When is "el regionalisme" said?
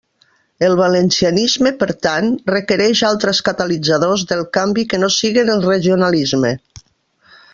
5.59-6.55